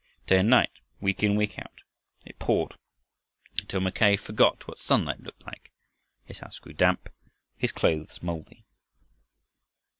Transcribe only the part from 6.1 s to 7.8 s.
his house grew damp, his